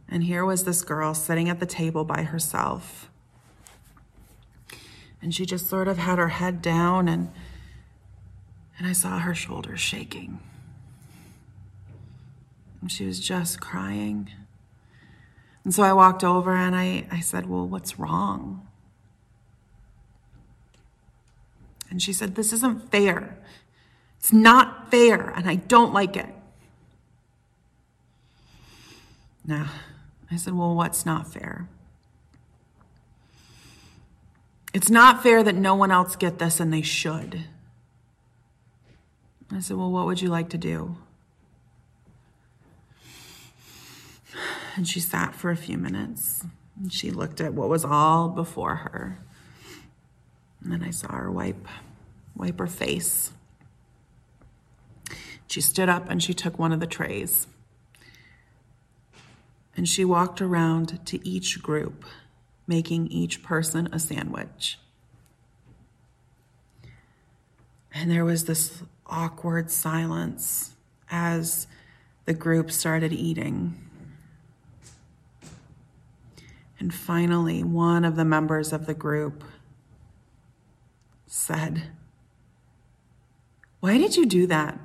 and 0.09 0.25
here 0.25 0.45
was 0.45 0.65
this 0.65 0.83
girl 0.83 1.15
sitting 1.15 1.49
at 1.49 1.61
the 1.61 1.67
table 1.67 2.05
by 2.05 2.23
herself. 2.23 3.11
And 5.23 5.35
she 5.35 5.47
just 5.47 5.67
sort 5.67 5.89
of 5.89 5.99
had 5.99 6.19
her 6.19 6.29
head 6.29 6.61
down, 6.61 7.09
and, 7.09 7.31
and 8.79 8.87
I 8.87 8.93
saw 8.93 9.19
her 9.19 9.35
shoulders 9.35 9.81
shaking. 9.81 10.39
And 12.81 12.93
she 12.93 13.07
was 13.07 13.19
just 13.19 13.61
crying. 13.61 14.31
And 15.65 15.75
so 15.75 15.83
I 15.83 15.95
walked 15.95 16.23
over 16.23 16.55
and 16.55 16.77
I, 16.77 17.07
I 17.11 17.21
said, 17.21 17.49
Well, 17.49 17.67
what's 17.67 17.99
wrong? 17.99 18.69
And 21.89 22.03
she 22.03 22.13
said, 22.13 22.35
This 22.35 22.53
isn't 22.53 22.91
fair. 22.91 23.39
It's 24.19 24.33
not 24.33 24.91
fair, 24.91 25.31
and 25.31 25.49
I 25.49 25.57
don't 25.57 25.95
like 25.95 26.17
it. 26.17 26.29
Now, 29.47 29.71
I 30.35 30.37
said, 30.37 30.55
Well, 30.55 30.75
what's 30.75 31.07
not 31.07 31.33
fair? 31.33 31.69
It's 34.73 34.91
not 34.91 35.23
fair 35.23 35.45
that 35.45 35.55
no 35.55 35.77
one 35.77 35.93
else 35.93 36.17
get 36.17 36.41
this 36.41 36.59
and 36.59 36.73
they 36.73 36.83
should. 36.83 37.45
I 39.53 39.61
said, 39.61 39.77
Well, 39.77 39.93
what 39.93 40.07
would 40.07 40.21
you 40.21 40.29
like 40.29 40.49
to 40.49 40.59
do? 40.59 40.97
And 44.75 44.89
she 44.89 44.99
sat 44.99 45.37
for 45.37 45.53
a 45.53 45.57
few 45.57 45.79
minutes 45.79 46.45
and 46.77 46.93
she 46.93 47.13
looked 47.13 47.41
at 47.41 47.55
what 47.55 47.69
was 47.69 47.85
all 47.85 48.29
before 48.29 48.75
her. 48.75 49.21
And 50.61 50.73
then 50.73 50.83
I 50.83 50.91
saw 50.91 51.13
her 51.13 51.31
wipe 51.31 51.69
wipe 52.35 52.59
her 52.59 52.67
face. 52.67 53.31
She 55.47 55.61
stood 55.61 55.89
up 55.89 56.11
and 56.11 56.21
she 56.21 56.35
took 56.35 56.59
one 56.59 56.73
of 56.73 56.81
the 56.81 56.89
trays. 56.89 57.47
And 59.77 59.89
she 59.89 60.05
walked 60.05 60.41
around 60.41 61.05
to 61.07 61.27
each 61.29 61.63
group, 61.63 62.05
making 62.67 63.09
each 63.09 63.43
person 63.43 63.89
a 63.93 63.99
sandwich. 63.99 64.79
And 67.93 68.11
there 68.11 68.25
was 68.25 68.45
this 68.45 68.83
awkward 69.07 69.71
silence 69.71 70.73
as 71.11 71.67
the 72.25 72.35
group 72.35 72.71
started 72.71 73.13
eating. 73.13 73.75
And 76.79 76.93
finally, 76.93 77.63
one 77.63 78.05
of 78.05 78.17
the 78.17 78.25
members 78.25 78.73
of 78.73 78.87
the 78.87 78.95
group 78.95 79.45
said, 81.27 81.85
Why 83.81 83.99
did 83.99 84.17
you 84.17 84.27
do 84.27 84.47
that? 84.49 84.79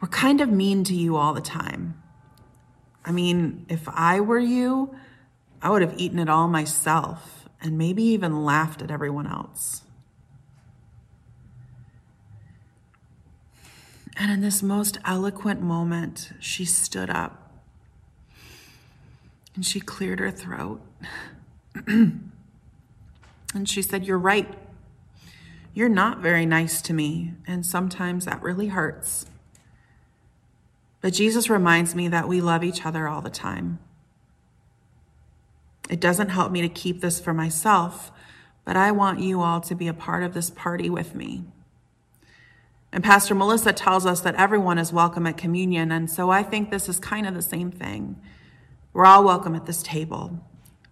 We're 0.00 0.08
kind 0.08 0.40
of 0.40 0.48
mean 0.48 0.84
to 0.84 0.94
you 0.94 1.16
all 1.16 1.34
the 1.34 1.40
time. 1.40 2.00
I 3.04 3.12
mean, 3.12 3.66
if 3.68 3.88
I 3.88 4.20
were 4.20 4.38
you, 4.38 4.94
I 5.62 5.70
would 5.70 5.82
have 5.82 5.94
eaten 5.98 6.18
it 6.18 6.28
all 6.28 6.48
myself 6.48 7.48
and 7.60 7.76
maybe 7.76 8.02
even 8.02 8.44
laughed 8.44 8.82
at 8.82 8.90
everyone 8.90 9.26
else. 9.26 9.82
And 14.16 14.32
in 14.32 14.40
this 14.40 14.62
most 14.62 14.98
eloquent 15.04 15.62
moment, 15.62 16.32
she 16.40 16.64
stood 16.64 17.08
up 17.08 17.48
and 19.54 19.64
she 19.64 19.80
cleared 19.80 20.20
her 20.20 20.30
throat. 20.30 20.80
and 21.86 22.30
she 23.64 23.82
said, 23.82 24.04
You're 24.06 24.18
right. 24.18 24.52
You're 25.74 25.88
not 25.88 26.18
very 26.18 26.46
nice 26.46 26.82
to 26.82 26.92
me, 26.92 27.34
and 27.46 27.64
sometimes 27.64 28.24
that 28.24 28.42
really 28.42 28.68
hurts. 28.68 29.26
But 31.00 31.12
Jesus 31.12 31.48
reminds 31.48 31.94
me 31.94 32.08
that 32.08 32.28
we 32.28 32.40
love 32.40 32.64
each 32.64 32.84
other 32.84 33.08
all 33.08 33.22
the 33.22 33.30
time. 33.30 33.78
It 35.88 36.00
doesn't 36.00 36.30
help 36.30 36.52
me 36.52 36.60
to 36.60 36.68
keep 36.68 37.00
this 37.00 37.18
for 37.20 37.32
myself, 37.32 38.10
but 38.64 38.76
I 38.76 38.90
want 38.90 39.20
you 39.20 39.40
all 39.40 39.60
to 39.62 39.74
be 39.74 39.88
a 39.88 39.94
part 39.94 40.22
of 40.22 40.34
this 40.34 40.50
party 40.50 40.90
with 40.90 41.14
me. 41.14 41.44
And 42.92 43.04
Pastor 43.04 43.34
Melissa 43.34 43.72
tells 43.72 44.06
us 44.06 44.20
that 44.20 44.34
everyone 44.34 44.78
is 44.78 44.92
welcome 44.92 45.26
at 45.26 45.36
communion, 45.36 45.92
and 45.92 46.10
so 46.10 46.30
I 46.30 46.42
think 46.42 46.70
this 46.70 46.88
is 46.88 46.98
kind 46.98 47.26
of 47.26 47.34
the 47.34 47.42
same 47.42 47.70
thing. 47.70 48.20
We're 48.92 49.06
all 49.06 49.24
welcome 49.24 49.54
at 49.54 49.66
this 49.66 49.82
table. 49.82 50.40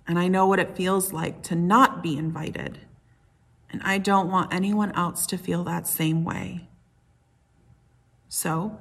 And 0.06 0.18
I 0.18 0.28
know 0.28 0.46
what 0.46 0.60
it 0.60 0.76
feels 0.76 1.12
like 1.12 1.42
to 1.44 1.54
not 1.54 2.02
be 2.02 2.16
invited. 2.16 2.78
And 3.70 3.82
I 3.82 3.98
don't 3.98 4.30
want 4.30 4.54
anyone 4.54 4.92
else 4.92 5.26
to 5.26 5.38
feel 5.38 5.64
that 5.64 5.86
same 5.86 6.24
way. 6.24 6.68
So, 8.28 8.78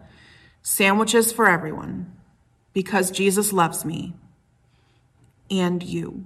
sandwiches 0.65 1.31
for 1.31 1.47
everyone 1.47 2.11
because 2.73 3.11
Jesus 3.11 3.53
loves 3.53 3.85
me 3.85 4.15
and 5.51 5.83
you. 5.83 6.25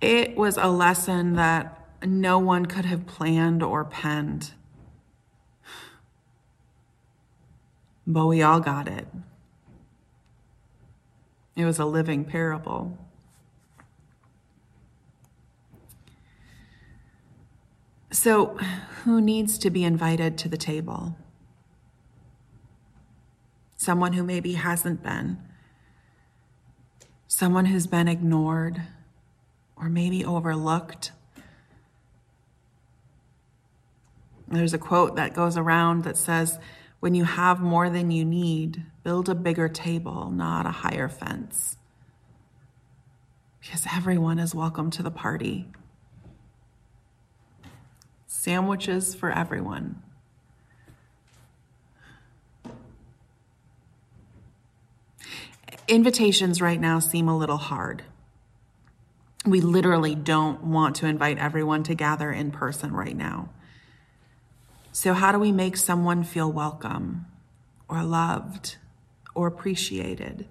It 0.00 0.36
was 0.36 0.56
a 0.56 0.68
lesson 0.68 1.34
that 1.34 1.84
no 2.04 2.38
one 2.38 2.66
could 2.66 2.84
have 2.84 3.08
planned 3.08 3.60
or 3.64 3.84
penned. 3.84 4.52
but 8.08 8.26
we 8.26 8.40
all 8.40 8.58
got 8.58 8.88
it. 8.88 9.06
It 11.54 11.66
was 11.66 11.78
a 11.78 11.84
living 11.84 12.24
parable. 12.24 12.96
So, 18.10 18.56
who 19.04 19.20
needs 19.20 19.58
to 19.58 19.68
be 19.68 19.84
invited 19.84 20.38
to 20.38 20.48
the 20.48 20.56
table? 20.56 21.14
Someone 23.76 24.14
who 24.14 24.22
maybe 24.22 24.54
hasn't 24.54 25.02
been, 25.02 25.38
someone 27.26 27.66
who's 27.66 27.86
been 27.86 28.08
ignored 28.08 28.80
or 29.76 29.90
maybe 29.90 30.24
overlooked. 30.24 31.12
There's 34.48 34.72
a 34.72 34.78
quote 34.78 35.16
that 35.16 35.34
goes 35.34 35.58
around 35.58 36.04
that 36.04 36.16
says, 36.16 36.58
when 37.00 37.14
you 37.14 37.24
have 37.24 37.60
more 37.60 37.90
than 37.90 38.10
you 38.10 38.24
need, 38.24 38.84
build 39.04 39.28
a 39.28 39.34
bigger 39.34 39.68
table, 39.68 40.30
not 40.30 40.64
a 40.64 40.70
higher 40.70 41.08
fence. 41.08 41.76
Because 43.60 43.86
everyone 43.94 44.38
is 44.38 44.54
welcome 44.54 44.90
to 44.92 45.02
the 45.02 45.10
party. 45.10 45.68
Sandwiches 48.48 49.14
for 49.14 49.30
everyone. 49.30 50.00
Invitations 55.86 56.62
right 56.62 56.80
now 56.80 56.98
seem 56.98 57.28
a 57.28 57.36
little 57.36 57.58
hard. 57.58 58.04
We 59.44 59.60
literally 59.60 60.14
don't 60.14 60.64
want 60.64 60.96
to 60.96 61.06
invite 61.06 61.36
everyone 61.36 61.82
to 61.82 61.94
gather 61.94 62.32
in 62.32 62.50
person 62.50 62.94
right 62.94 63.14
now. 63.14 63.50
So, 64.92 65.12
how 65.12 65.30
do 65.30 65.38
we 65.38 65.52
make 65.52 65.76
someone 65.76 66.24
feel 66.24 66.50
welcome 66.50 67.26
or 67.86 68.02
loved 68.02 68.76
or 69.34 69.46
appreciated? 69.46 70.46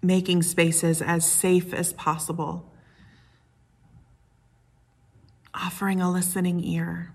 Making 0.00 0.42
spaces 0.42 1.02
as 1.02 1.30
safe 1.30 1.74
as 1.74 1.92
possible, 1.92 2.72
offering 5.56 6.00
a 6.00 6.10
listening 6.10 6.62
ear. 6.62 7.12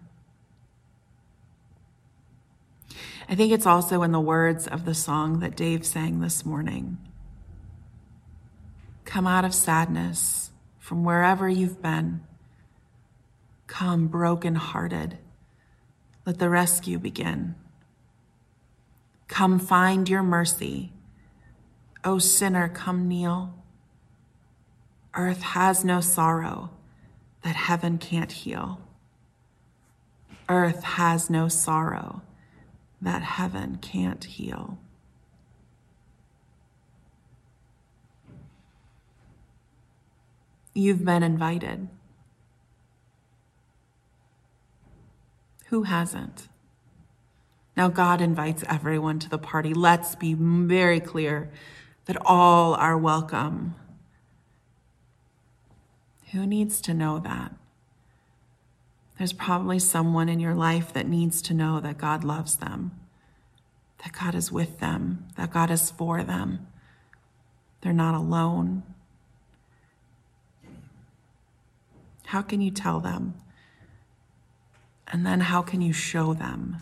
I 3.29 3.35
think 3.35 3.53
it's 3.53 3.65
also 3.65 4.01
in 4.03 4.11
the 4.11 4.19
words 4.19 4.67
of 4.67 4.83
the 4.83 4.93
song 4.93 5.39
that 5.39 5.55
Dave 5.55 5.85
sang 5.85 6.19
this 6.19 6.45
morning. 6.45 6.97
Come 9.05 9.27
out 9.27 9.45
of 9.45 9.53
sadness 9.53 10.51
from 10.79 11.05
wherever 11.05 11.47
you've 11.47 11.81
been. 11.81 12.21
Come 13.67 14.07
broken-hearted 14.07 15.17
let 16.25 16.39
the 16.39 16.49
rescue 16.49 16.99
begin. 16.99 17.55
Come 19.27 19.59
find 19.59 20.07
your 20.07 20.23
mercy. 20.23 20.91
O 22.03 22.19
sinner, 22.19 22.69
come 22.69 23.07
kneel. 23.07 23.53
Earth 25.13 25.41
has 25.41 25.83
no 25.83 25.99
sorrow 26.01 26.69
that 27.43 27.55
heaven 27.55 27.97
can't 27.97 28.31
heal. 28.31 28.79
Earth 30.49 30.83
has 30.83 31.29
no 31.29 31.47
sorrow 31.47 32.21
that 33.01 33.23
heaven 33.23 33.77
can't 33.81 34.23
heal. 34.23 34.77
You've 40.73 41.03
been 41.03 41.23
invited. 41.23 41.89
Who 45.67 45.83
hasn't? 45.83 46.47
Now, 47.75 47.87
God 47.87 48.21
invites 48.21 48.63
everyone 48.67 49.19
to 49.19 49.29
the 49.29 49.37
party. 49.37 49.73
Let's 49.73 50.15
be 50.15 50.33
very 50.33 50.99
clear 50.99 51.49
that 52.05 52.17
all 52.25 52.73
are 52.75 52.97
welcome. 52.97 53.75
Who 56.31 56.45
needs 56.45 56.79
to 56.81 56.93
know 56.93 57.19
that? 57.19 57.53
There's 59.17 59.33
probably 59.33 59.79
someone 59.79 60.29
in 60.29 60.39
your 60.39 60.55
life 60.55 60.93
that 60.93 61.07
needs 61.07 61.41
to 61.43 61.53
know 61.53 61.79
that 61.79 61.97
God 61.97 62.23
loves 62.23 62.57
them, 62.57 62.91
that 64.03 64.13
God 64.13 64.33
is 64.33 64.51
with 64.51 64.79
them, 64.79 65.27
that 65.37 65.51
God 65.51 65.69
is 65.69 65.91
for 65.91 66.23
them. 66.23 66.67
They're 67.81 67.93
not 67.93 68.15
alone. 68.15 68.83
How 72.27 72.41
can 72.41 72.61
you 72.61 72.71
tell 72.71 72.99
them? 72.99 73.33
And 75.07 75.25
then 75.25 75.41
how 75.41 75.61
can 75.61 75.81
you 75.81 75.91
show 75.91 76.33
them? 76.33 76.77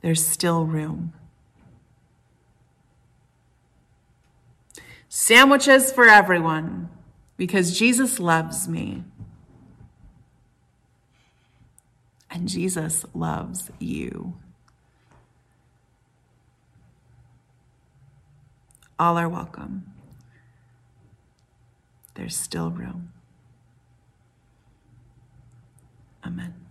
There's 0.00 0.24
still 0.24 0.64
room. 0.64 1.12
Sandwiches 5.16 5.92
for 5.92 6.08
everyone 6.08 6.88
because 7.36 7.78
Jesus 7.78 8.18
loves 8.18 8.66
me. 8.66 9.04
And 12.28 12.48
Jesus 12.48 13.06
loves 13.14 13.70
you. 13.78 14.34
All 18.98 19.16
are 19.16 19.28
welcome. 19.28 19.84
There's 22.16 22.36
still 22.36 22.70
room. 22.70 23.12
Amen. 26.26 26.63